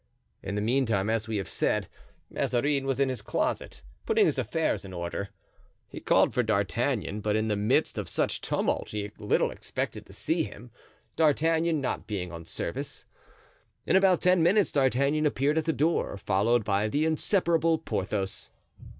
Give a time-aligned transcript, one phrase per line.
[0.41, 1.87] In the meantime, as we have said,
[2.31, 5.29] Mazarin was in his closet, putting his affairs in order.
[5.87, 10.13] He called for D'Artagnan, but in the midst of such tumult he little expected to
[10.13, 10.71] see him,
[11.17, 13.05] D'Artagnan not being on service.
[13.85, 18.49] In about ten minutes D'Artagnan appeared at the door, followed by the inseparable Porthos.